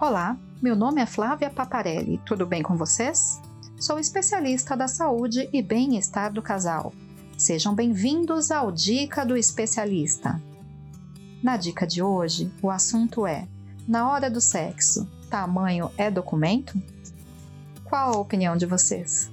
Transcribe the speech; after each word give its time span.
Olá, 0.00 0.34
meu 0.62 0.74
nome 0.74 1.02
é 1.02 1.04
Flávia 1.04 1.50
Paparelli, 1.50 2.18
tudo 2.24 2.46
bem 2.46 2.62
com 2.62 2.74
vocês? 2.74 3.38
Sou 3.78 3.98
especialista 3.98 4.74
da 4.74 4.88
saúde 4.88 5.46
e 5.52 5.60
bem-estar 5.60 6.32
do 6.32 6.40
casal. 6.40 6.94
Sejam 7.36 7.74
bem-vindos 7.74 8.50
ao 8.50 8.72
Dica 8.72 9.26
do 9.26 9.36
Especialista. 9.36 10.40
Na 11.42 11.58
dica 11.58 11.86
de 11.86 12.02
hoje, 12.02 12.50
o 12.62 12.70
assunto 12.70 13.26
é: 13.26 13.46
na 13.86 14.10
hora 14.10 14.30
do 14.30 14.40
sexo, 14.40 15.06
tamanho 15.28 15.90
é 15.98 16.10
documento? 16.10 16.80
Qual 17.84 18.14
a 18.14 18.18
opinião 18.18 18.56
de 18.56 18.64
vocês? 18.64 19.30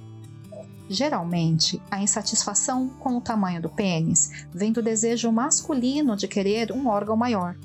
Geralmente, 0.86 1.80
a 1.90 2.02
insatisfação 2.02 2.90
com 2.90 3.16
o 3.16 3.22
tamanho 3.22 3.62
do 3.62 3.70
pênis 3.70 4.44
vem 4.52 4.70
do 4.70 4.82
desejo 4.82 5.32
masculino 5.32 6.14
de 6.14 6.28
querer 6.28 6.72
um 6.72 6.88
órgão 6.88 7.16
maior 7.16 7.56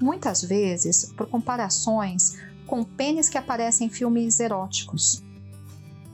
muitas 0.00 0.42
vezes 0.42 1.12
por 1.16 1.26
comparações 1.26 2.38
com 2.66 2.82
pênis 2.82 3.28
que 3.28 3.38
aparecem 3.38 3.86
em 3.86 3.90
filmes 3.90 4.40
eróticos, 4.40 5.22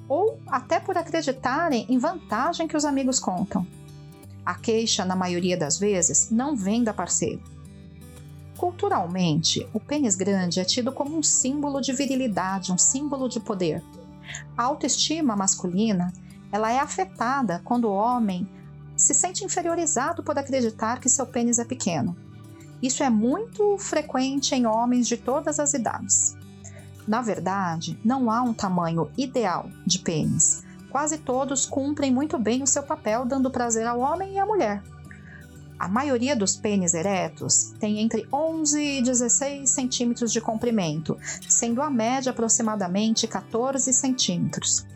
ou 0.09 0.39
até 0.47 0.79
por 0.79 0.97
acreditarem 0.99 1.87
em 1.89 1.99
vantagem 1.99 2.69
que 2.69 2.77
os 2.77 2.85
amigos 2.85 3.19
contam. 3.19 3.67
A 4.45 4.55
queixa, 4.55 5.05
na 5.05 5.17
maioria 5.17 5.57
das 5.57 5.79
vezes, 5.79 6.31
não 6.31 6.57
vem 6.57 6.83
da 6.83 6.93
parceira. 6.93 7.41
Culturalmente, 8.57 9.67
o 9.73 9.81
pênis 9.81 10.15
grande 10.15 10.61
é 10.61 10.65
tido 10.65 10.93
como 10.93 11.17
um 11.17 11.23
símbolo 11.23 11.81
de 11.81 11.93
virilidade, 11.93 12.73
um 12.73 12.79
símbolo 12.79 13.29
de 13.29 13.41
poder. 13.41 13.83
A 14.57 14.65
autoestima 14.65 15.35
masculina 15.35 16.13
ela 16.51 16.71
é 16.71 16.79
afetada 16.79 17.61
quando 17.65 17.87
o 17.87 17.95
homem 17.95 18.47
se 18.95 19.15
sente 19.15 19.45
inferiorizado 19.45 20.23
por 20.23 20.39
acreditar 20.39 21.01
que 21.01 21.09
seu 21.09 21.27
pênis 21.27 21.59
é 21.59 21.65
pequeno. 21.65 22.17
Isso 22.83 23.03
é 23.03 23.09
muito 23.09 23.79
frequente 23.79 24.55
em 24.55 24.67
homens 24.67 25.07
de 25.07 25.17
todas 25.17 25.61
as 25.61 25.73
idades. 25.73 26.37
Na 27.07 27.23
verdade, 27.23 27.99
não 28.05 28.31
há 28.31 28.43
um 28.43 28.53
tamanho 28.53 29.11
ideal 29.17 29.71
de 29.87 30.01
pênis. 30.01 30.65
Quase 30.91 31.19
todos 31.19 31.65
cumprem 31.65 32.13
muito 32.13 32.39
bem 32.39 32.63
o 32.63 32.67
seu 32.67 32.83
papel, 32.83 33.25
dando 33.25 33.51
prazer 33.51 33.87
ao 33.87 34.01
homem 34.01 34.35
e 34.35 34.39
à 34.39 34.45
mulher. 34.45 34.83
A 35.79 35.89
maioria 35.89 36.37
dos 36.37 36.55
pênis 36.55 36.95
eretos 36.95 37.73
tem 37.81 37.99
entre 37.99 38.27
11 38.33 38.81
e 38.81 39.03
16 39.03 39.69
centímetros 39.69 40.33
de 40.33 40.41
comprimento, 40.41 41.19
sendo 41.49 41.83
a 41.83 41.91
média 41.91 42.31
aproximadamente 42.31 43.27
14 43.27 43.93
centímetros. 43.93 44.87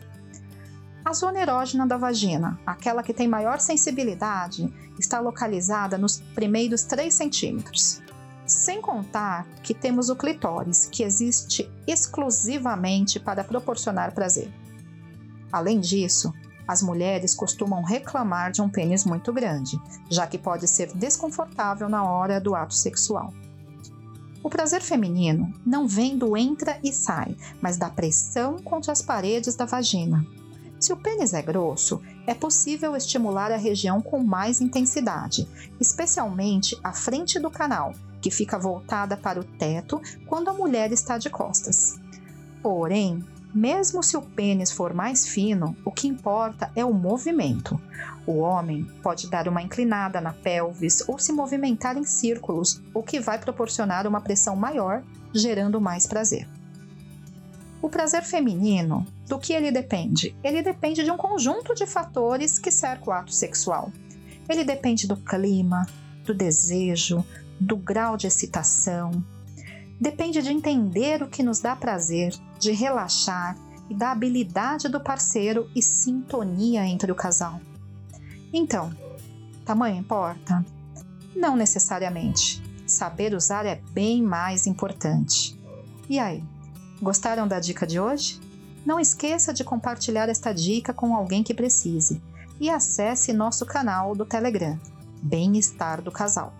A 1.07 1.13
zona 1.13 1.39
erógena 1.39 1.87
da 1.87 1.95
vagina, 1.95 2.59
aquela 2.65 3.01
que 3.01 3.13
tem 3.13 3.29
maior 3.29 3.61
sensibilidade, 3.61 4.69
está 4.99 5.21
localizada 5.21 5.97
nos 5.97 6.19
primeiros 6.35 6.83
3 6.83 7.13
centímetros. 7.13 8.01
Sem 8.45 8.81
contar 8.81 9.47
que 9.63 9.73
temos 9.73 10.09
o 10.09 10.17
clitóris, 10.17 10.85
que 10.91 11.03
existe 11.03 11.71
exclusivamente 11.87 13.21
para 13.21 13.41
proporcionar 13.41 14.13
prazer. 14.13 14.53
Além 15.49 15.79
disso, 15.79 16.33
as 16.67 16.83
mulheres 16.83 17.33
costumam 17.33 17.83
reclamar 17.83 18.51
de 18.51 18.61
um 18.61 18.67
pênis 18.67 19.05
muito 19.05 19.31
grande, 19.31 19.79
já 20.11 20.27
que 20.27 20.37
pode 20.37 20.67
ser 20.67 20.93
desconfortável 20.93 21.87
na 21.87 22.03
hora 22.03 22.41
do 22.41 22.53
ato 22.53 22.73
sexual. 22.73 23.33
O 24.43 24.49
prazer 24.49 24.81
feminino 24.81 25.53
não 25.65 25.87
vem 25.87 26.17
do 26.17 26.35
entra 26.35 26.77
e 26.83 26.91
sai, 26.91 27.33
mas 27.61 27.77
da 27.77 27.89
pressão 27.89 28.57
contra 28.57 28.91
as 28.91 29.01
paredes 29.01 29.55
da 29.55 29.63
vagina. 29.63 30.35
Se 30.79 30.93
o 30.93 30.97
pênis 30.97 31.33
é 31.33 31.41
grosso, 31.41 32.01
é 32.27 32.33
possível 32.33 32.95
estimular 32.95 33.51
a 33.51 33.57
região 33.57 34.01
com 34.01 34.23
mais 34.23 34.61
intensidade, 34.61 35.47
especialmente 35.79 36.77
a 36.83 36.93
frente 36.93 37.39
do 37.39 37.49
canal, 37.49 37.93
que 38.21 38.29
fica 38.29 38.59
voltada 38.59 39.17
para 39.17 39.39
o 39.39 39.43
teto 39.43 40.01
quando 40.27 40.49
a 40.49 40.53
mulher 40.53 40.91
está 40.91 41.17
de 41.17 41.29
costas. 41.29 41.99
Porém, 42.61 43.23
mesmo 43.53 44.03
se 44.03 44.15
o 44.15 44.21
pênis 44.21 44.71
for 44.71 44.93
mais 44.93 45.25
fino, 45.27 45.75
o 45.83 45.91
que 45.91 46.07
importa 46.07 46.71
é 46.75 46.85
o 46.85 46.93
movimento. 46.93 47.79
O 48.25 48.37
homem 48.37 48.83
pode 49.01 49.29
dar 49.29 49.47
uma 49.47 49.63
inclinada 49.63 50.21
na 50.21 50.33
pelvis 50.33 51.03
ou 51.07 51.17
se 51.17 51.31
movimentar 51.31 51.97
em 51.97 52.03
círculos, 52.03 52.81
o 52.93 53.01
que 53.01 53.19
vai 53.19 53.39
proporcionar 53.39 54.05
uma 54.05 54.21
pressão 54.21 54.55
maior, 54.55 55.01
gerando 55.33 55.81
mais 55.81 56.05
prazer. 56.05 56.47
O 57.81 57.89
prazer 57.89 58.23
feminino, 58.23 59.07
do 59.27 59.37
que 59.37 59.53
ele 59.53 59.71
depende? 59.71 60.35
Ele 60.43 60.61
depende 60.61 61.03
de 61.03 61.11
um 61.11 61.17
conjunto 61.17 61.75
de 61.75 61.85
fatores 61.85 62.57
que 62.57 62.71
cercam 62.71 63.09
o 63.09 63.11
ato 63.11 63.33
sexual. 63.33 63.91
Ele 64.47 64.63
depende 64.63 65.05
do 65.05 65.17
clima, 65.17 65.85
do 66.23 66.33
desejo, 66.33 67.25
do 67.59 67.75
grau 67.75 68.15
de 68.15 68.27
excitação. 68.27 69.11
Depende 69.99 70.41
de 70.41 70.51
entender 70.51 71.21
o 71.21 71.27
que 71.27 71.43
nos 71.43 71.59
dá 71.59 71.75
prazer, 71.75 72.33
de 72.57 72.71
relaxar 72.71 73.57
e 73.89 73.95
da 73.95 74.11
habilidade 74.11 74.87
do 74.87 74.99
parceiro 74.99 75.69
e 75.75 75.81
sintonia 75.81 76.85
entre 76.85 77.11
o 77.11 77.15
casal. 77.15 77.59
Então, 78.53 78.95
tamanho 79.65 79.97
importa? 79.97 80.65
Não 81.35 81.55
necessariamente. 81.55 82.63
Saber 82.85 83.33
usar 83.33 83.65
é 83.65 83.81
bem 83.91 84.23
mais 84.23 84.65
importante. 84.65 85.59
E 86.07 86.17
aí? 86.17 86.41
Gostaram 87.01 87.45
da 87.47 87.59
dica 87.59 87.85
de 87.85 87.99
hoje? 87.99 88.39
Não 88.85 88.99
esqueça 88.99 89.53
de 89.53 89.63
compartilhar 89.63 90.29
esta 90.29 90.53
dica 90.53 90.93
com 90.93 91.15
alguém 91.15 91.43
que 91.43 91.53
precise 91.53 92.21
e 92.59 92.69
acesse 92.69 93.33
nosso 93.33 93.65
canal 93.65 94.15
do 94.15 94.25
Telegram, 94.25 94.79
Bem-Estar 95.21 96.01
do 96.01 96.11
Casal. 96.11 96.53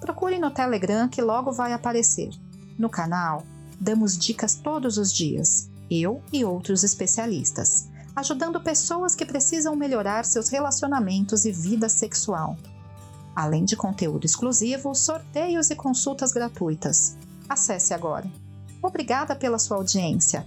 Procure 0.00 0.38
no 0.38 0.50
Telegram 0.50 1.08
que 1.08 1.22
logo 1.22 1.52
vai 1.52 1.72
aparecer. 1.72 2.30
No 2.78 2.88
canal, 2.88 3.44
damos 3.78 4.16
dicas 4.16 4.54
todos 4.54 4.98
os 4.98 5.12
dias, 5.12 5.68
eu 5.90 6.22
e 6.32 6.44
outros 6.44 6.82
especialistas, 6.82 7.88
ajudando 8.14 8.60
pessoas 8.60 9.14
que 9.14 9.24
precisam 9.24 9.76
melhorar 9.76 10.24
seus 10.24 10.48
relacionamentos 10.48 11.44
e 11.44 11.52
vida 11.52 11.88
sexual. 11.88 12.56
Além 13.34 13.64
de 13.64 13.76
conteúdo 13.76 14.24
exclusivo, 14.24 14.94
sorteios 14.94 15.70
e 15.70 15.76
consultas 15.76 16.32
gratuitas. 16.32 17.16
Acesse 17.48 17.92
agora 17.92 18.26
Obrigada 18.86 19.34
pela 19.34 19.58
sua 19.58 19.78
audiência. 19.78 20.46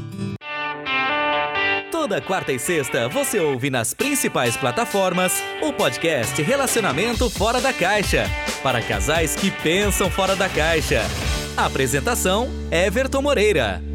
Toda 2.01 2.19
quarta 2.19 2.51
e 2.51 2.57
sexta 2.57 3.07
você 3.07 3.39
ouve 3.39 3.69
nas 3.69 3.93
principais 3.93 4.57
plataformas 4.57 5.33
o 5.61 5.71
podcast 5.71 6.41
Relacionamento 6.41 7.29
Fora 7.29 7.61
da 7.61 7.71
Caixa 7.71 8.25
para 8.63 8.81
casais 8.81 9.35
que 9.35 9.51
pensam 9.51 10.09
fora 10.09 10.35
da 10.35 10.49
caixa. 10.49 11.03
Apresentação: 11.55 12.49
Everton 12.71 13.21
Moreira. 13.21 13.90